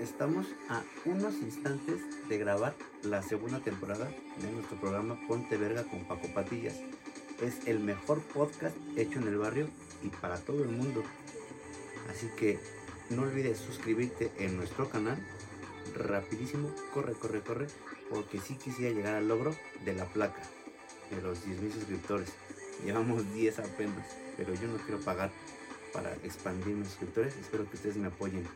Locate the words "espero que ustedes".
27.36-27.96